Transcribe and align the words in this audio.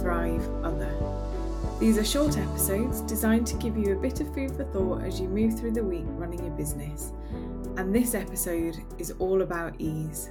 Thrive, 0.00 0.46
Other. 0.64 0.94
These 1.80 1.98
are 1.98 2.04
short 2.04 2.36
episodes 2.36 3.00
designed 3.00 3.46
to 3.46 3.56
give 3.56 3.76
you 3.76 3.92
a 3.96 4.00
bit 4.00 4.20
of 4.20 4.32
food 4.34 4.54
for 4.54 4.64
thought 4.64 5.02
as 5.02 5.20
you 5.20 5.28
move 5.28 5.58
through 5.58 5.72
the 5.72 5.82
week 5.82 6.04
running 6.08 6.44
your 6.44 6.54
business. 6.56 7.12
And 7.76 7.94
this 7.94 8.14
episode 8.14 8.76
is 8.98 9.12
all 9.12 9.42
about 9.42 9.80
ease. 9.80 10.30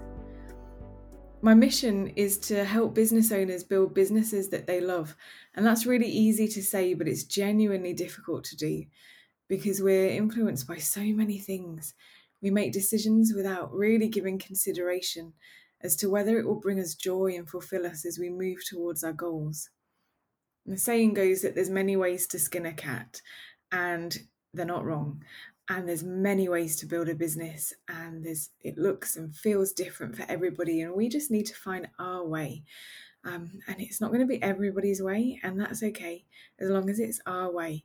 My 1.42 1.54
mission 1.54 2.08
is 2.10 2.38
to 2.40 2.66
help 2.66 2.94
business 2.94 3.32
owners 3.32 3.64
build 3.64 3.94
businesses 3.94 4.50
that 4.50 4.68
they 4.68 4.82
love. 4.82 5.16
And 5.56 5.66
that's 5.66 5.86
really 5.86 6.10
easy 6.10 6.48
to 6.50 6.62
say, 6.62 6.94
but 6.94 7.08
it's 7.08 7.24
genuinely 7.24 7.94
difficult 7.94 8.44
to 8.46 8.56
do 8.56 8.84
because 9.48 9.82
we're 9.82 10.10
influenced 10.10 10.68
by 10.68 10.78
so 10.78 11.02
many 11.02 11.40
things. 11.40 11.94
We 12.42 12.52
make 12.52 12.74
decisions 12.74 13.34
without 13.36 13.74
really 13.74 14.08
giving 14.08 14.38
consideration 14.38 15.34
as 15.82 15.96
to 15.98 16.10
whether 16.10 16.38
it 16.38 16.46
will 16.46 16.60
bring 16.60 16.80
us 16.80 16.96
joy 16.96 17.34
and 17.36 17.50
fulfill 17.50 17.86
us 17.86 18.06
as 18.06 18.20
we 18.20 18.30
move 18.30 18.58
towards 18.66 19.04
our 19.04 19.14
goals. 19.14 19.70
And 20.66 20.76
the 20.76 20.80
saying 20.80 21.14
goes 21.14 21.42
that 21.42 21.56
there's 21.56 21.70
many 21.70 21.96
ways 21.96 22.28
to 22.28 22.40
skin 22.40 22.66
a 22.66 22.74
cat, 22.74 23.22
and 23.72 24.18
they're 24.54 24.66
not 24.66 24.86
wrong. 24.86 25.24
And 25.70 25.88
there's 25.88 26.04
many 26.04 26.50
ways 26.50 26.76
to 26.78 26.88
build 26.88 27.10
a 27.10 27.16
business 27.16 27.74
and 27.88 28.26
there's 28.26 28.50
it 28.60 28.76
looks 28.76 29.18
and 29.18 29.36
feels 29.36 29.72
different 29.72 30.16
for 30.16 30.26
everybody 30.28 30.82
and 30.82 30.96
we 30.96 31.08
just 31.10 31.30
need 31.30 31.46
to 31.46 31.54
find 31.54 31.88
our 32.00 32.26
way. 32.26 32.64
Um, 33.24 33.60
and 33.68 33.80
it's 33.80 34.02
not 34.02 34.08
going 34.08 34.22
to 34.22 34.26
be 34.26 34.42
everybody's 34.42 35.00
way 35.00 35.40
and 35.44 35.60
that's 35.60 35.84
okay 35.84 36.26
as 36.60 36.72
long 36.72 36.90
as 36.90 37.00
it's 37.00 37.22
our 37.28 37.52
way. 37.52 37.84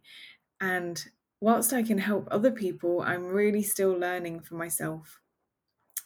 And 0.62 1.04
whilst 1.44 1.74
i 1.74 1.82
can 1.82 1.98
help 1.98 2.26
other 2.30 2.50
people 2.50 3.02
i'm 3.02 3.26
really 3.26 3.62
still 3.62 3.92
learning 3.92 4.40
for 4.40 4.54
myself 4.54 5.20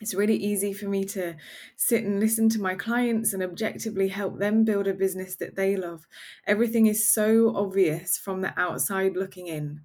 it's 0.00 0.14
really 0.14 0.36
easy 0.36 0.72
for 0.72 0.88
me 0.88 1.04
to 1.06 1.34
sit 1.76 2.04
and 2.04 2.20
listen 2.20 2.48
to 2.50 2.60
my 2.60 2.74
clients 2.74 3.32
and 3.32 3.42
objectively 3.42 4.08
help 4.08 4.38
them 4.38 4.64
build 4.64 4.86
a 4.86 4.94
business 4.94 5.34
that 5.36 5.56
they 5.56 5.76
love. 5.76 6.06
Everything 6.46 6.86
is 6.86 7.08
so 7.12 7.56
obvious 7.56 8.16
from 8.16 8.40
the 8.40 8.58
outside 8.58 9.16
looking 9.16 9.48
in. 9.48 9.80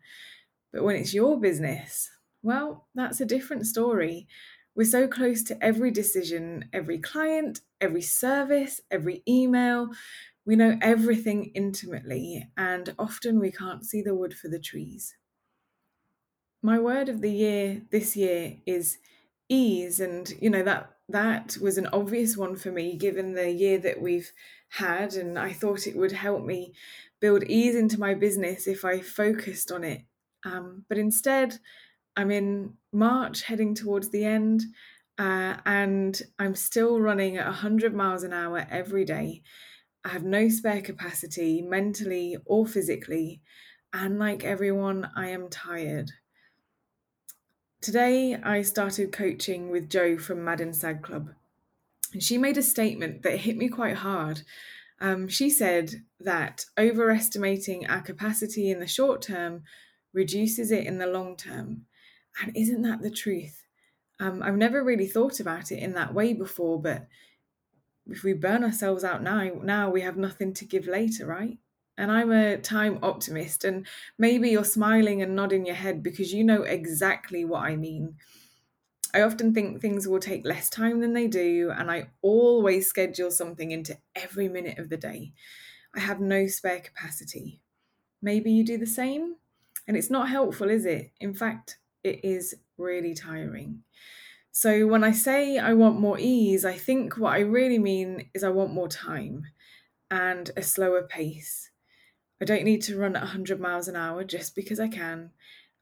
But 0.72 0.84
when 0.84 0.96
it's 0.96 1.14
your 1.14 1.40
business, 1.40 2.12
well, 2.44 2.88
that's 2.94 3.22
a 3.22 3.26
different 3.26 3.66
story. 3.66 4.28
We're 4.76 4.86
so 4.86 5.08
close 5.08 5.44
to 5.44 5.64
every 5.64 5.92
decision, 5.92 6.70
every 6.74 7.00
client, 7.00 7.62
every 7.80 8.02
service, 8.02 8.82
every 8.92 9.24
email. 9.28 9.90
We 10.46 10.56
know 10.56 10.78
everything 10.82 11.52
intimately, 11.56 12.50
and 12.58 12.94
often 13.00 13.40
we 13.40 13.52
can't 13.52 13.86
see 13.86 14.02
the 14.02 14.16
wood 14.16 14.34
for 14.34 14.48
the 14.50 14.60
trees. 14.60 15.16
My 16.62 16.80
word 16.80 17.08
of 17.08 17.22
the 17.22 17.32
year 17.32 17.84
this 17.92 18.16
year 18.16 18.58
is 18.66 18.98
ease, 19.54 20.00
and 20.00 20.32
you 20.42 20.50
know 20.50 20.64
that 20.64 20.90
that 21.10 21.58
was 21.62 21.78
an 21.78 21.88
obvious 21.94 22.38
one 22.38 22.56
for 22.56 22.72
me 22.72 22.96
given 22.98 23.34
the 23.34 23.52
year 23.52 23.78
that 23.80 24.02
we've 24.02 24.32
had, 24.70 25.14
and 25.14 25.38
I 25.38 25.54
thought 25.54 25.88
it 25.88 25.96
would 25.96 26.14
help 26.14 26.44
me 26.44 26.74
build 27.22 27.44
ease 27.44 27.76
into 27.76 28.00
my 28.00 28.14
business 28.14 28.68
if 28.68 28.84
I 28.84 29.00
focused 29.00 29.72
on 29.72 29.84
it 29.84 30.02
um, 30.46 30.86
but 30.90 30.98
instead, 30.98 31.58
I'm 32.16 32.32
in 32.32 32.74
March, 32.92 33.44
heading 33.44 33.74
towards 33.74 34.10
the 34.10 34.26
end, 34.26 34.62
uh, 35.18 35.56
and 35.66 36.20
I'm 36.40 36.56
still 36.56 37.00
running 37.00 37.38
at 37.38 37.46
100 37.46 37.94
miles 37.94 38.24
an 38.24 38.34
hour 38.34 38.66
every 38.70 39.06
day. 39.06 39.42
I 40.04 40.10
have 40.10 40.24
no 40.24 40.50
spare 40.50 40.82
capacity, 40.82 41.62
mentally 41.62 42.38
or 42.46 42.66
physically, 42.66 43.42
and 43.94 44.20
like 44.20 44.44
everyone, 44.44 45.10
I 45.16 45.30
am 45.30 45.50
tired. 45.50 46.12
Today, 47.84 48.36
I 48.42 48.62
started 48.62 49.12
coaching 49.12 49.70
with 49.70 49.90
Jo 49.90 50.18
from 50.18 50.42
Mad 50.42 50.62
in 50.62 50.72
Sad 50.72 51.02
Club, 51.02 51.32
and 52.14 52.24
she 52.24 52.38
made 52.38 52.58
a 52.58 52.64
statement 52.64 53.24
that 53.24 53.40
hit 53.40 53.58
me 53.58 53.68
quite 53.68 53.98
hard. 53.98 54.44
Um, 55.02 55.28
she 55.28 55.50
said 55.50 55.96
that 56.22 56.64
overestimating 56.80 57.86
our 57.88 58.00
capacity 58.00 58.72
in 58.72 58.80
the 58.80 58.88
short 58.88 59.22
term 59.22 59.64
reduces 60.14 60.72
it 60.72 60.86
in 60.86 60.98
the 60.98 61.08
long 61.08 61.36
term. 61.36 61.82
And 62.42 62.56
isn't 62.56 62.84
that 62.84 63.02
the 63.02 63.12
truth? 63.12 63.66
Um, 64.18 64.42
I've 64.42 64.56
never 64.56 64.82
really 64.82 65.08
thought 65.08 65.42
about 65.42 65.70
it 65.70 65.80
in 65.80 65.92
that 65.96 66.14
way 66.14 66.32
before, 66.32 66.82
but 66.82 67.06
if 68.08 68.24
we 68.24 68.32
burn 68.32 68.64
ourselves 68.64 69.04
out 69.04 69.22
now, 69.22 69.52
now 69.62 69.90
we 69.90 70.00
have 70.00 70.16
nothing 70.16 70.54
to 70.54 70.64
give 70.64 70.88
later, 70.88 71.26
right? 71.26 71.58
And 71.98 72.12
I'm 72.12 72.32
a 72.32 72.58
time 72.58 73.00
optimist, 73.04 73.64
and 73.64 73.88
maybe 74.18 74.50
you're 74.50 74.64
smiling 74.64 75.22
and 75.22 75.36
nodding 75.36 75.66
your 75.66 75.76
head 75.76 76.02
because 76.02 76.34
you 76.34 76.44
know 76.44 76.64
exactly 76.64 77.46
what 77.46 77.64
I 77.64 77.76
mean. 77.76 78.18
I 79.14 79.22
often 79.22 79.54
think 79.54 79.80
things 79.80 80.08
will 80.08 80.20
take 80.20 80.46
less 80.46 80.70
time 80.70 81.00
than 81.00 81.14
they 81.14 81.28
do, 81.28 81.72
and 81.72 81.92
I 81.92 82.12
always 82.22 82.88
schedule 82.88 83.30
something 83.32 83.72
into 83.72 84.00
every 84.16 84.50
minute 84.50 84.80
of 84.80 84.90
the 84.90 84.98
day. 84.98 85.34
I 85.96 86.00
have 86.02 86.20
no 86.22 86.48
spare 86.48 86.82
capacity. 86.82 87.62
Maybe 88.22 88.52
you 88.52 88.66
do 88.66 88.78
the 88.78 88.88
same? 88.88 89.38
And 89.88 89.98
it's 89.98 90.10
not 90.12 90.30
helpful, 90.30 90.70
is 90.70 90.86
it? 90.86 91.14
In 91.20 91.34
fact, 91.34 91.80
it 92.04 92.24
is 92.26 92.56
really 92.78 93.14
tiring. 93.16 93.84
So 94.52 94.88
when 94.88 95.04
I 95.04 95.12
say 95.12 95.58
I 95.60 95.74
want 95.74 96.00
more 96.00 96.20
ease, 96.20 96.66
I 96.66 96.78
think 96.78 97.18
what 97.18 97.34
I 97.34 97.40
really 97.40 97.80
mean 97.80 98.30
is 98.34 98.44
I 98.44 98.50
want 98.50 98.74
more 98.74 98.88
time 98.90 99.48
and 100.12 100.52
a 100.58 100.64
slower 100.64 101.04
pace. 101.04 101.72
I 102.42 102.46
don't 102.46 102.64
need 102.64 102.82
to 102.84 102.98
run 102.98 103.16
at 103.16 103.24
100 103.24 103.60
miles 103.60 103.88
an 103.88 103.96
hour 103.96 104.24
just 104.24 104.56
because 104.56 104.80
I 104.80 104.88
can, 104.88 105.32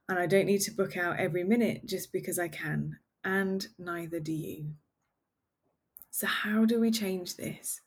and 0.08 0.20
I 0.20 0.28
don't 0.28 0.46
need 0.46 0.62
to 0.62 0.72
book 0.72 0.98
out 0.98 1.20
every 1.20 1.44
minute 1.44 1.86
just 1.86 2.12
because 2.12 2.38
I 2.38 2.48
can, 2.48 2.98
and 3.24 3.68
neither 3.80 4.20
do 4.20 4.34
you. 4.34 4.74
So, 6.12 6.28
how 6.28 6.66
do 6.66 6.80
we 6.80 6.92
change 6.92 7.38
this? 7.38 7.82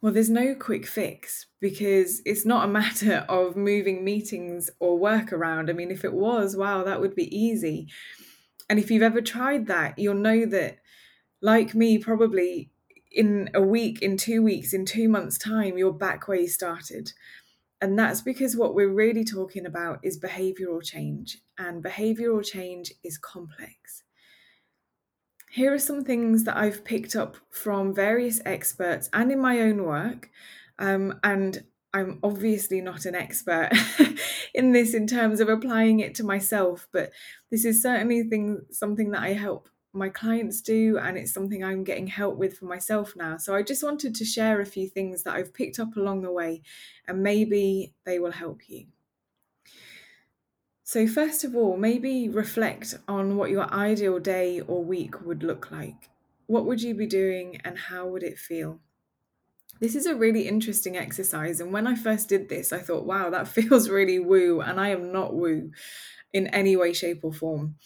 Well, 0.00 0.12
there's 0.12 0.30
no 0.30 0.54
quick 0.54 0.86
fix 0.86 1.46
because 1.60 2.22
it's 2.24 2.46
not 2.46 2.64
a 2.64 2.72
matter 2.72 3.26
of 3.28 3.56
moving 3.56 4.04
meetings 4.04 4.70
or 4.78 4.98
work 4.98 5.32
around. 5.32 5.68
I 5.68 5.72
mean, 5.72 5.90
if 5.90 6.04
it 6.04 6.12
was, 6.14 6.56
wow, 6.56 6.84
that 6.84 7.00
would 7.00 7.14
be 7.14 7.36
easy. 7.36 7.88
And 8.70 8.78
if 8.78 8.90
you've 8.90 9.02
ever 9.02 9.20
tried 9.20 9.66
that, 9.66 9.98
you'll 9.98 10.14
know 10.14 10.46
that, 10.46 10.78
like 11.40 11.74
me, 11.74 11.98
probably 11.98 12.70
in 13.10 13.50
a 13.54 13.62
week, 13.62 14.02
in 14.02 14.16
two 14.16 14.42
weeks, 14.42 14.72
in 14.72 14.84
two 14.84 15.08
months' 15.08 15.38
time, 15.38 15.78
you're 15.78 15.92
back 15.92 16.28
where 16.28 16.38
you 16.38 16.48
started. 16.48 17.12
And 17.80 17.98
that's 17.98 18.22
because 18.22 18.56
what 18.56 18.74
we're 18.74 18.92
really 18.92 19.24
talking 19.24 19.64
about 19.64 20.00
is 20.02 20.18
behavioral 20.18 20.82
change, 20.82 21.38
and 21.58 21.82
behavioral 21.82 22.44
change 22.44 22.92
is 23.04 23.18
complex. 23.18 24.02
Here 25.50 25.72
are 25.72 25.78
some 25.78 26.04
things 26.04 26.44
that 26.44 26.56
I've 26.56 26.84
picked 26.84 27.16
up 27.16 27.36
from 27.50 27.94
various 27.94 28.40
experts 28.44 29.08
and 29.12 29.32
in 29.32 29.40
my 29.40 29.60
own 29.60 29.84
work. 29.84 30.28
Um, 30.78 31.18
and 31.22 31.64
I'm 31.94 32.18
obviously 32.22 32.80
not 32.80 33.06
an 33.06 33.14
expert 33.14 33.70
in 34.54 34.72
this 34.72 34.92
in 34.92 35.06
terms 35.06 35.40
of 35.40 35.48
applying 35.48 36.00
it 36.00 36.14
to 36.16 36.24
myself, 36.24 36.86
but 36.92 37.12
this 37.50 37.64
is 37.64 37.80
certainly 37.80 38.24
thing, 38.24 38.60
something 38.70 39.10
that 39.12 39.22
I 39.22 39.32
help 39.32 39.68
my 39.92 40.08
clients 40.08 40.60
do, 40.60 40.98
and 40.98 41.16
it's 41.16 41.32
something 41.32 41.64
I'm 41.64 41.84
getting 41.84 42.06
help 42.06 42.36
with 42.36 42.58
for 42.58 42.66
myself 42.66 43.14
now. 43.16 43.36
So 43.36 43.54
I 43.54 43.62
just 43.62 43.82
wanted 43.82 44.14
to 44.14 44.24
share 44.24 44.60
a 44.60 44.66
few 44.66 44.88
things 44.88 45.22
that 45.22 45.34
I've 45.34 45.54
picked 45.54 45.78
up 45.78 45.96
along 45.96 46.22
the 46.22 46.32
way, 46.32 46.62
and 47.06 47.22
maybe 47.22 47.94
they 48.04 48.18
will 48.18 48.32
help 48.32 48.68
you. 48.68 48.86
So, 50.84 51.06
first 51.06 51.44
of 51.44 51.54
all, 51.54 51.76
maybe 51.76 52.30
reflect 52.30 52.94
on 53.06 53.36
what 53.36 53.50
your 53.50 53.70
ideal 53.72 54.18
day 54.18 54.60
or 54.60 54.82
week 54.82 55.20
would 55.22 55.42
look 55.42 55.70
like. 55.70 56.08
What 56.46 56.64
would 56.64 56.80
you 56.80 56.94
be 56.94 57.06
doing 57.06 57.60
and 57.62 57.78
how 57.78 58.06
would 58.06 58.22
it 58.22 58.38
feel? 58.38 58.80
This 59.80 59.94
is 59.94 60.06
a 60.06 60.14
really 60.14 60.48
interesting 60.48 60.96
exercise. 60.96 61.60
And 61.60 61.72
when 61.72 61.86
I 61.86 61.94
first 61.94 62.28
did 62.28 62.48
this, 62.48 62.72
I 62.72 62.78
thought, 62.78 63.04
wow, 63.04 63.28
that 63.28 63.48
feels 63.56 63.90
really 63.90 64.18
woo. 64.18 64.60
And 64.60 64.80
I 64.80 64.88
am 64.88 65.12
not 65.12 65.34
woo 65.34 65.72
in 66.32 66.46
any 66.48 66.74
way, 66.74 66.94
shape, 66.94 67.20
or 67.22 67.34
form. 67.34 67.76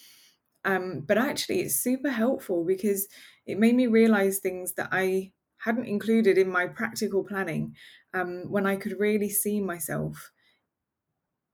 Um, 0.64 1.04
but 1.06 1.18
actually, 1.18 1.60
it's 1.60 1.74
super 1.74 2.10
helpful 2.10 2.64
because 2.64 3.08
it 3.46 3.58
made 3.58 3.74
me 3.74 3.86
realize 3.86 4.38
things 4.38 4.74
that 4.74 4.88
I 4.92 5.32
hadn't 5.58 5.86
included 5.86 6.38
in 6.38 6.48
my 6.48 6.66
practical 6.66 7.24
planning 7.24 7.74
um, 8.14 8.50
when 8.50 8.66
I 8.66 8.76
could 8.76 8.98
really 8.98 9.28
see 9.28 9.60
myself 9.60 10.32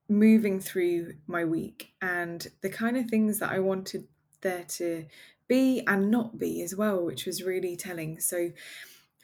moving 0.09 0.61
through 0.61 1.13
my 1.27 1.45
week 1.45 1.93
and 2.01 2.47
the 2.63 2.71
kind 2.71 2.97
of 2.97 3.07
things 3.07 3.39
that 3.39 3.53
I 3.53 3.59
wanted 3.59 4.09
there 4.41 4.65
to 4.65 5.05
be 5.49 5.83
and 5.87 6.11
not 6.11 6.39
be 6.39 6.63
as 6.63 6.75
well, 6.75 7.05
which 7.05 7.27
was 7.27 7.43
really 7.43 7.77
telling. 7.77 8.21
So 8.21 8.51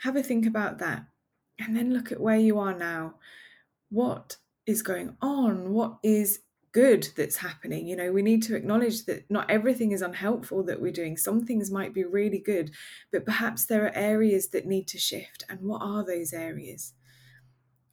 have 0.01 0.17
a 0.17 0.23
think 0.23 0.47
about 0.47 0.79
that 0.79 1.07
and 1.59 1.77
then 1.77 1.93
look 1.93 2.13
at 2.13 2.21
where 2.21 2.39
you 2.39 2.59
are 2.59 2.77
now. 2.77 3.15
What 3.91 4.37
is 4.67 4.83
going 4.83 5.17
on? 5.21 5.73
What 5.73 5.99
is 6.03 6.41
good 6.75 7.09
that's 7.17 7.37
happening? 7.37 7.87
You 7.87 7.97
know, 7.97 8.13
we 8.13 8.23
need 8.23 8.43
to 8.45 8.57
acknowledge 8.57 9.07
that 9.07 9.31
not 9.31 9.51
everything 9.51 9.93
is 9.93 10.03
unhelpful 10.03 10.65
that 10.65 10.81
we're 10.83 10.93
doing. 10.93 11.17
Some 11.17 11.47
things 11.47 11.71
might 11.71 11.95
be 11.95 12.05
really 12.05 12.39
good, 12.41 12.73
but 13.11 13.25
perhaps 13.25 13.65
there 13.65 13.87
are 13.87 13.97
areas 13.97 14.49
that 14.49 14.67
need 14.67 14.87
to 14.89 14.99
shift. 14.99 15.45
And 15.49 15.61
what 15.63 15.81
are 15.83 16.05
those 16.05 16.35
areas? 16.35 16.93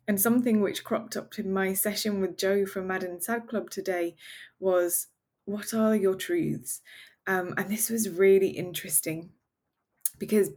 And 0.08 0.20
something 0.20 0.60
which 0.60 0.84
cropped 0.84 1.16
up 1.16 1.40
in 1.40 1.54
my 1.54 1.74
session 1.74 2.20
with 2.20 2.38
Joe 2.38 2.66
from 2.66 2.88
Mad 2.88 3.04
in 3.04 3.22
Sad 3.22 3.48
Club 3.48 3.70
today 3.70 4.16
was 4.60 5.08
what 5.46 5.74
are 5.74 5.96
your 5.96 6.16
truths? 6.16 6.82
Um, 7.28 7.54
and 7.56 7.70
this 7.72 7.90
was 7.90 8.10
really 8.10 8.50
interesting 8.50 9.30
Because 10.20 10.52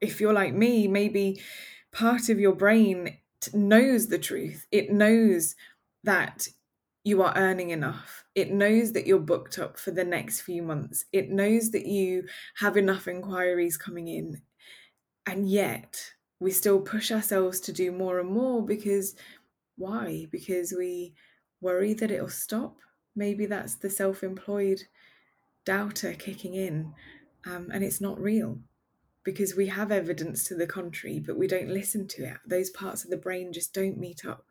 if 0.00 0.20
you're 0.20 0.32
like 0.32 0.54
me, 0.54 0.88
maybe 0.88 1.40
part 1.92 2.28
of 2.28 2.40
your 2.40 2.54
brain 2.54 3.18
knows 3.52 4.08
the 4.08 4.18
truth. 4.18 4.66
It 4.70 4.90
knows 4.90 5.54
that 6.04 6.48
you 7.04 7.22
are 7.22 7.36
earning 7.36 7.70
enough. 7.70 8.24
It 8.34 8.52
knows 8.52 8.92
that 8.92 9.06
you're 9.06 9.18
booked 9.18 9.58
up 9.58 9.78
for 9.78 9.90
the 9.90 10.04
next 10.04 10.42
few 10.42 10.62
months. 10.62 11.04
It 11.12 11.30
knows 11.30 11.70
that 11.72 11.86
you 11.86 12.24
have 12.56 12.76
enough 12.76 13.08
inquiries 13.08 13.76
coming 13.76 14.08
in. 14.08 14.42
And 15.26 15.48
yet, 15.48 16.12
we 16.38 16.50
still 16.50 16.80
push 16.80 17.10
ourselves 17.10 17.60
to 17.60 17.72
do 17.72 17.92
more 17.92 18.18
and 18.18 18.30
more 18.30 18.64
because 18.64 19.14
why? 19.76 20.26
Because 20.30 20.72
we 20.76 21.14
worry 21.60 21.94
that 21.94 22.10
it'll 22.10 22.28
stop. 22.28 22.76
Maybe 23.14 23.46
that's 23.46 23.76
the 23.76 23.90
self 23.90 24.22
employed 24.22 24.82
doubter 25.64 26.14
kicking 26.14 26.54
in, 26.54 26.92
um, 27.46 27.68
and 27.72 27.84
it's 27.84 28.00
not 28.00 28.20
real 28.20 28.58
because 29.24 29.54
we 29.54 29.68
have 29.68 29.92
evidence 29.92 30.44
to 30.44 30.54
the 30.54 30.66
contrary, 30.66 31.20
but 31.24 31.38
we 31.38 31.46
don't 31.46 31.68
listen 31.68 32.08
to 32.08 32.24
it. 32.24 32.38
Those 32.44 32.70
parts 32.70 33.04
of 33.04 33.10
the 33.10 33.16
brain 33.16 33.52
just 33.52 33.72
don't 33.72 33.98
meet 33.98 34.24
up. 34.24 34.46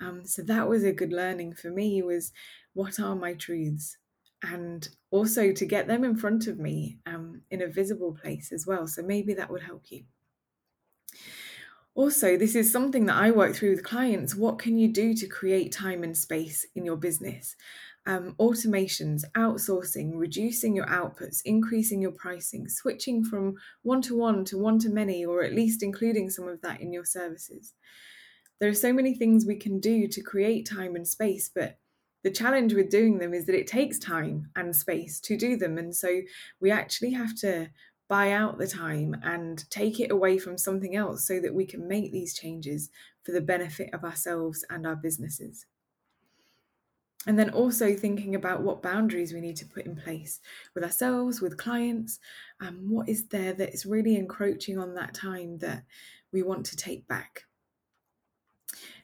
Um, 0.00 0.24
so 0.24 0.42
that 0.42 0.68
was 0.68 0.84
a 0.84 0.92
good 0.92 1.12
learning 1.12 1.54
for 1.54 1.70
me 1.70 2.02
was 2.02 2.32
what 2.74 3.00
are 3.00 3.16
my 3.16 3.34
truths? 3.34 3.96
And 4.42 4.88
also 5.10 5.52
to 5.52 5.66
get 5.66 5.88
them 5.88 6.04
in 6.04 6.16
front 6.16 6.46
of 6.46 6.58
me 6.58 6.98
um, 7.06 7.42
in 7.50 7.60
a 7.60 7.66
visible 7.66 8.16
place 8.20 8.52
as 8.52 8.66
well. 8.66 8.86
So 8.86 9.02
maybe 9.02 9.34
that 9.34 9.50
would 9.50 9.62
help 9.62 9.90
you. 9.90 10.04
Also, 11.98 12.36
this 12.36 12.54
is 12.54 12.70
something 12.70 13.06
that 13.06 13.16
I 13.16 13.32
work 13.32 13.56
through 13.56 13.70
with 13.70 13.82
clients. 13.82 14.36
What 14.36 14.60
can 14.60 14.78
you 14.78 14.86
do 14.86 15.14
to 15.14 15.26
create 15.26 15.72
time 15.72 16.04
and 16.04 16.16
space 16.16 16.64
in 16.76 16.84
your 16.84 16.96
business? 16.96 17.56
Um, 18.06 18.36
automations, 18.38 19.24
outsourcing, 19.34 20.12
reducing 20.14 20.76
your 20.76 20.86
outputs, 20.86 21.42
increasing 21.44 22.00
your 22.00 22.12
pricing, 22.12 22.68
switching 22.68 23.24
from 23.24 23.56
one 23.82 24.00
to 24.02 24.16
one 24.16 24.44
to 24.44 24.56
one 24.56 24.78
to 24.78 24.88
many, 24.88 25.24
or 25.24 25.42
at 25.42 25.52
least 25.52 25.82
including 25.82 26.30
some 26.30 26.46
of 26.46 26.60
that 26.62 26.80
in 26.80 26.92
your 26.92 27.04
services. 27.04 27.74
There 28.60 28.68
are 28.68 28.74
so 28.74 28.92
many 28.92 29.14
things 29.14 29.46
we 29.46 29.56
can 29.56 29.80
do 29.80 30.08
to 30.08 30.20
create 30.20 30.68
time 30.68 30.96
and 30.96 31.06
space, 31.06 31.50
but 31.54 31.78
the 32.24 32.30
challenge 32.30 32.74
with 32.74 32.90
doing 32.90 33.18
them 33.18 33.32
is 33.32 33.46
that 33.46 33.54
it 33.54 33.66
takes 33.66 33.98
time 33.98 34.50
and 34.56 34.74
space 34.74 35.20
to 35.20 35.36
do 35.36 35.56
them. 35.56 35.78
And 35.78 35.94
so 35.94 36.20
we 36.60 36.70
actually 36.70 37.12
have 37.12 37.36
to 37.40 37.68
buy 38.08 38.32
out 38.32 38.58
the 38.58 38.66
time 38.66 39.14
and 39.22 39.68
take 39.70 40.00
it 40.00 40.10
away 40.10 40.38
from 40.38 40.58
something 40.58 40.96
else 40.96 41.26
so 41.26 41.40
that 41.40 41.54
we 41.54 41.66
can 41.66 41.86
make 41.86 42.10
these 42.10 42.34
changes 42.34 42.90
for 43.22 43.32
the 43.32 43.40
benefit 43.40 43.90
of 43.92 44.02
ourselves 44.02 44.64
and 44.70 44.86
our 44.86 44.96
businesses. 44.96 45.66
And 47.26 47.38
then 47.38 47.50
also 47.50 47.94
thinking 47.94 48.34
about 48.34 48.62
what 48.62 48.82
boundaries 48.82 49.34
we 49.34 49.40
need 49.40 49.56
to 49.56 49.66
put 49.66 49.84
in 49.84 49.94
place 49.94 50.40
with 50.74 50.82
ourselves, 50.82 51.40
with 51.40 51.58
clients, 51.58 52.20
and 52.60 52.88
what 52.88 53.08
is 53.08 53.26
there 53.28 53.52
that 53.52 53.74
is 53.74 53.84
really 53.84 54.16
encroaching 54.16 54.78
on 54.78 54.94
that 54.94 55.14
time 55.14 55.58
that 55.58 55.84
we 56.32 56.42
want 56.42 56.64
to 56.66 56.76
take 56.76 57.06
back. 57.06 57.44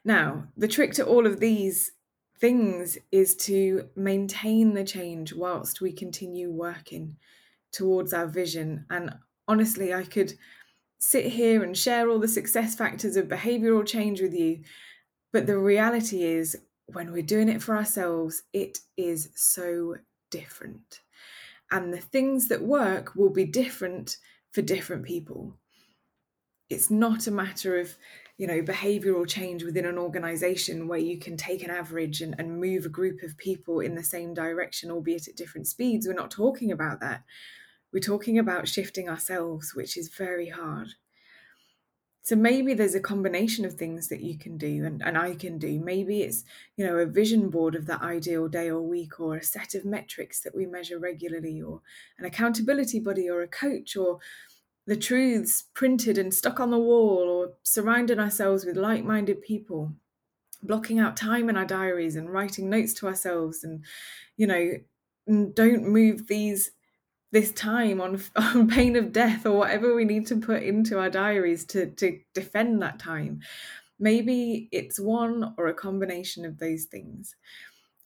Now, 0.04 0.48
the 0.56 0.68
trick 0.68 0.92
to 0.94 1.06
all 1.06 1.26
of 1.26 1.40
these 1.40 1.92
things 2.38 2.98
is 3.10 3.34
to 3.36 3.88
maintain 3.96 4.74
the 4.74 4.84
change 4.84 5.32
whilst 5.32 5.80
we 5.80 5.92
continue 5.92 6.50
working 6.50 7.16
towards 7.72 8.12
our 8.12 8.26
vision. 8.26 8.84
And 8.90 9.14
honestly, 9.48 9.94
I 9.94 10.04
could 10.04 10.34
sit 10.98 11.26
here 11.26 11.62
and 11.62 11.76
share 11.76 12.08
all 12.08 12.18
the 12.18 12.28
success 12.28 12.74
factors 12.74 13.16
of 13.16 13.28
behavioral 13.28 13.86
change 13.86 14.20
with 14.20 14.34
you. 14.34 14.60
But 15.32 15.46
the 15.46 15.58
reality 15.58 16.22
is, 16.22 16.56
when 16.86 17.12
we're 17.12 17.22
doing 17.22 17.48
it 17.48 17.62
for 17.62 17.76
ourselves, 17.76 18.42
it 18.52 18.78
is 18.96 19.30
so 19.34 19.96
different. 20.30 21.00
And 21.70 21.92
the 21.92 22.00
things 22.00 22.48
that 22.48 22.62
work 22.62 23.14
will 23.16 23.30
be 23.30 23.46
different 23.46 24.18
for 24.52 24.62
different 24.62 25.04
people. 25.04 25.56
It's 26.68 26.90
not 26.90 27.26
a 27.26 27.32
matter 27.32 27.78
of, 27.78 27.96
you 28.36 28.46
know, 28.46 28.60
behavioral 28.62 29.28
change 29.28 29.62
within 29.62 29.86
an 29.86 29.98
organization 29.98 30.88
where 30.88 30.98
you 30.98 31.18
can 31.18 31.36
take 31.36 31.62
an 31.62 31.70
average 31.70 32.20
and, 32.20 32.34
and 32.38 32.60
move 32.60 32.84
a 32.84 32.88
group 32.88 33.22
of 33.22 33.38
people 33.38 33.80
in 33.80 33.94
the 33.94 34.02
same 34.02 34.34
direction, 34.34 34.90
albeit 34.90 35.28
at 35.28 35.36
different 35.36 35.68
speeds. 35.68 36.06
We're 36.06 36.14
not 36.14 36.32
talking 36.32 36.72
about 36.72 37.00
that. 37.00 37.22
We're 37.92 38.00
talking 38.00 38.38
about 38.38 38.66
shifting 38.66 39.08
ourselves, 39.08 39.72
which 39.74 39.96
is 39.96 40.08
very 40.08 40.48
hard. 40.48 40.88
So 42.24 42.34
maybe 42.36 42.72
there's 42.72 42.94
a 42.94 43.00
combination 43.00 43.66
of 43.66 43.74
things 43.74 44.08
that 44.08 44.22
you 44.22 44.38
can 44.38 44.56
do 44.56 44.84
and, 44.86 45.02
and 45.02 45.16
I 45.16 45.34
can 45.34 45.58
do. 45.58 45.78
Maybe 45.78 46.22
it's, 46.22 46.42
you 46.74 46.86
know, 46.86 46.96
a 46.96 47.04
vision 47.04 47.50
board 47.50 47.74
of 47.74 47.84
that 47.86 48.00
ideal 48.00 48.48
day 48.48 48.70
or 48.70 48.80
week 48.80 49.20
or 49.20 49.36
a 49.36 49.44
set 49.44 49.74
of 49.74 49.84
metrics 49.84 50.40
that 50.40 50.56
we 50.56 50.64
measure 50.64 50.98
regularly 50.98 51.60
or 51.60 51.82
an 52.18 52.24
accountability 52.24 52.98
buddy 52.98 53.28
or 53.28 53.42
a 53.42 53.46
coach 53.46 53.94
or 53.94 54.20
the 54.86 54.96
truths 54.96 55.64
printed 55.74 56.18
and 56.18 56.32
stuck 56.32 56.60
on 56.60 56.70
the 56.70 56.78
wall 56.78 57.28
or 57.28 57.52
surrounding 57.62 58.18
ourselves 58.18 58.64
with 58.64 58.76
like-minded 58.76 59.40
people 59.42 59.92
blocking 60.62 60.98
out 60.98 61.16
time 61.16 61.48
in 61.48 61.56
our 61.56 61.64
diaries 61.64 62.16
and 62.16 62.32
writing 62.32 62.70
notes 62.70 62.94
to 62.94 63.06
ourselves 63.06 63.64
and 63.64 63.84
you 64.36 64.46
know 64.46 64.72
don't 65.54 65.86
move 65.86 66.26
these 66.26 66.70
this 67.34 67.50
time 67.52 68.00
on, 68.00 68.22
on 68.36 68.68
pain 68.68 68.96
of 68.96 69.12
death 69.12 69.44
or 69.44 69.58
whatever 69.58 69.94
we 69.94 70.04
need 70.04 70.26
to 70.28 70.36
put 70.36 70.62
into 70.62 70.98
our 70.98 71.10
diaries 71.10 71.64
to, 71.66 71.90
to 71.90 72.20
defend 72.32 72.80
that 72.80 72.98
time. 72.98 73.40
Maybe 73.98 74.68
it's 74.70 75.00
one 75.00 75.54
or 75.58 75.66
a 75.66 75.74
combination 75.74 76.44
of 76.44 76.58
those 76.58 76.84
things. 76.84 77.34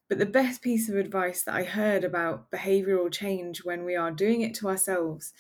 But 0.08 0.18
the 0.18 0.26
best 0.26 0.62
piece 0.62 0.88
of 0.88 0.96
advice 0.96 1.42
that 1.42 1.54
I 1.54 1.64
heard 1.64 2.04
about 2.04 2.50
behavioral 2.50 3.12
change 3.12 3.62
when 3.62 3.84
we 3.84 3.94
are 3.94 4.10
doing 4.10 4.40
it 4.40 4.54
to 4.54 4.68
ourselves 4.68 5.34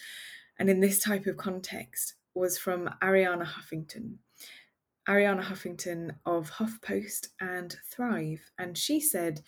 and 0.58 0.68
in 0.68 0.80
this 0.80 1.00
type 1.00 1.26
of 1.26 1.36
context 1.36 2.14
was 2.34 2.58
from 2.58 2.90
Arianna 3.02 3.46
Huffington. 3.46 4.16
Arianna 5.08 5.44
Huffington 5.44 6.16
of 6.26 6.50
HuffPost 6.50 7.28
and 7.40 7.76
Thrive. 7.90 8.50
And 8.58 8.76
she 8.76 9.00
said 9.00 9.40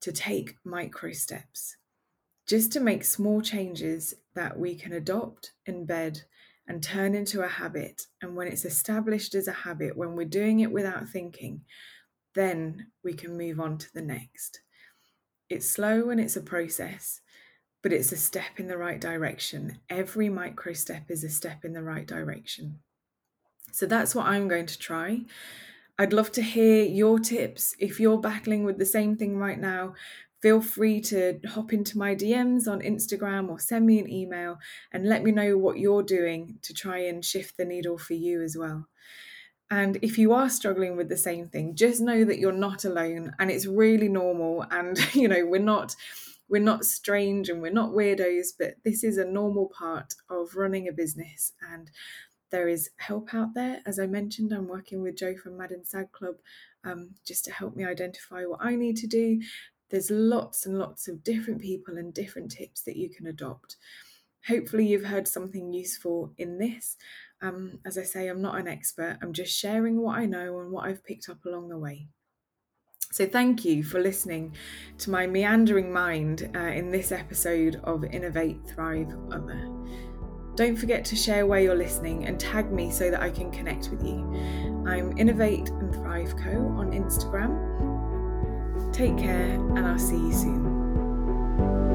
to 0.00 0.12
take 0.12 0.56
micro 0.64 1.12
steps 1.12 1.76
just 2.46 2.72
to 2.72 2.80
make 2.80 3.04
small 3.04 3.40
changes 3.40 4.14
that 4.34 4.58
we 4.58 4.74
can 4.74 4.92
adopt, 4.92 5.52
embed, 5.68 6.22
and 6.68 6.82
turn 6.82 7.14
into 7.14 7.42
a 7.42 7.48
habit. 7.48 8.06
And 8.20 8.36
when 8.36 8.46
it's 8.46 8.64
established 8.64 9.34
as 9.34 9.48
a 9.48 9.52
habit, 9.52 9.96
when 9.96 10.14
we're 10.14 10.26
doing 10.26 10.60
it 10.60 10.70
without 10.70 11.08
thinking, 11.08 11.62
then 12.34 12.88
we 13.02 13.14
can 13.14 13.36
move 13.36 13.58
on 13.58 13.78
to 13.78 13.92
the 13.92 14.02
next. 14.02 14.60
It's 15.50 15.68
slow 15.68 16.10
and 16.10 16.20
it's 16.20 16.36
a 16.36 16.40
process, 16.40 17.20
but 17.82 17.92
it's 17.92 18.12
a 18.12 18.16
step 18.16 18.58
in 18.58 18.68
the 18.68 18.78
right 18.78 19.00
direction. 19.00 19.78
Every 19.90 20.28
micro 20.28 20.72
step 20.72 21.10
is 21.10 21.24
a 21.24 21.28
step 21.28 21.64
in 21.64 21.72
the 21.72 21.82
right 21.82 22.06
direction. 22.06 22.78
So 23.72 23.86
that's 23.86 24.14
what 24.14 24.26
I'm 24.26 24.48
going 24.48 24.66
to 24.66 24.78
try. 24.78 25.22
I'd 25.98 26.12
love 26.12 26.32
to 26.32 26.42
hear 26.42 26.84
your 26.84 27.18
tips. 27.18 27.74
If 27.78 27.98
you're 27.98 28.18
battling 28.18 28.64
with 28.64 28.78
the 28.78 28.86
same 28.86 29.16
thing 29.16 29.38
right 29.38 29.58
now, 29.58 29.94
feel 30.40 30.60
free 30.60 31.00
to 31.00 31.38
hop 31.48 31.72
into 31.72 31.96
my 31.96 32.14
DMs 32.14 32.66
on 32.68 32.80
Instagram 32.80 33.48
or 33.48 33.58
send 33.58 33.86
me 33.86 33.98
an 33.98 34.10
email 34.10 34.58
and 34.92 35.08
let 35.08 35.22
me 35.22 35.30
know 35.30 35.56
what 35.56 35.78
you're 35.78 36.02
doing 36.02 36.58
to 36.62 36.74
try 36.74 36.98
and 36.98 37.24
shift 37.24 37.56
the 37.56 37.64
needle 37.64 37.98
for 37.98 38.14
you 38.14 38.42
as 38.42 38.56
well. 38.56 38.88
And 39.70 39.96
if 40.02 40.18
you 40.18 40.34
are 40.34 40.50
struggling 40.50 40.96
with 40.96 41.08
the 41.08 41.16
same 41.16 41.48
thing, 41.48 41.76
just 41.76 42.00
know 42.00 42.24
that 42.24 42.38
you're 42.38 42.52
not 42.52 42.84
alone 42.84 43.32
and 43.38 43.50
it's 43.50 43.66
really 43.66 44.08
normal. 44.08 44.66
And, 44.70 44.98
you 45.14 45.28
know, 45.28 45.46
we're 45.46 45.60
not. 45.60 45.96
We're 46.52 46.62
not 46.62 46.84
strange 46.84 47.48
and 47.48 47.60
we're 47.60 47.72
not 47.72 47.90
weirdos, 47.90 48.50
but 48.56 48.74
this 48.84 49.02
is 49.02 49.18
a 49.18 49.24
normal 49.24 49.72
part 49.76 50.14
of 50.30 50.54
running 50.54 50.86
a 50.86 50.92
business. 50.92 51.52
And 51.72 51.90
there 52.52 52.68
is 52.68 52.90
help 52.98 53.34
out 53.34 53.54
there. 53.54 53.80
As 53.86 53.98
I 53.98 54.06
mentioned, 54.06 54.52
I'm 54.52 54.68
working 54.68 55.02
with 55.02 55.16
Joe 55.16 55.34
from 55.34 55.56
Mad 55.56 55.72
in 55.72 55.84
Sad 55.84 56.12
Club 56.12 56.36
um, 56.84 57.14
just 57.26 57.44
to 57.46 57.52
help 57.52 57.74
me 57.74 57.84
identify 57.84 58.44
what 58.44 58.60
I 58.62 58.76
need 58.76 58.96
to 58.98 59.08
do 59.08 59.40
there's 59.92 60.10
lots 60.10 60.64
and 60.64 60.78
lots 60.78 61.06
of 61.06 61.22
different 61.22 61.60
people 61.60 61.98
and 61.98 62.14
different 62.14 62.50
tips 62.50 62.82
that 62.82 62.96
you 62.96 63.10
can 63.10 63.26
adopt. 63.26 63.76
Hopefully, 64.48 64.86
you've 64.86 65.04
heard 65.04 65.28
something 65.28 65.72
useful 65.72 66.32
in 66.38 66.58
this. 66.58 66.96
Um, 67.42 67.78
as 67.84 67.98
I 67.98 68.02
say, 68.02 68.26
I'm 68.26 68.40
not 68.40 68.58
an 68.58 68.66
expert, 68.66 69.18
I'm 69.22 69.34
just 69.34 69.56
sharing 69.56 70.00
what 70.00 70.18
I 70.18 70.24
know 70.24 70.58
and 70.60 70.72
what 70.72 70.86
I've 70.86 71.04
picked 71.04 71.28
up 71.28 71.44
along 71.44 71.68
the 71.68 71.78
way. 71.78 72.08
So, 73.12 73.26
thank 73.26 73.64
you 73.64 73.84
for 73.84 74.00
listening 74.00 74.54
to 74.98 75.10
my 75.10 75.26
meandering 75.26 75.92
mind 75.92 76.50
uh, 76.56 76.58
in 76.58 76.90
this 76.90 77.12
episode 77.12 77.78
of 77.84 78.04
Innovate, 78.04 78.66
Thrive, 78.66 79.14
Other. 79.30 79.68
Don't 80.54 80.76
forget 80.76 81.04
to 81.04 81.16
share 81.16 81.46
where 81.46 81.60
you're 81.60 81.74
listening 81.74 82.24
and 82.24 82.40
tag 82.40 82.72
me 82.72 82.90
so 82.90 83.10
that 83.10 83.20
I 83.20 83.30
can 83.30 83.50
connect 83.50 83.90
with 83.90 84.02
you. 84.02 84.84
I'm 84.86 85.16
Innovate 85.18 85.68
and 85.68 85.94
Thrive 85.94 86.34
Co 86.38 86.68
on 86.78 86.92
Instagram 86.92 87.72
Take 88.92 89.16
care, 89.16 89.58
and 89.76 89.78
I'll 89.78 89.98
see 89.98 90.16
you 90.16 90.32
soon. 90.32 91.91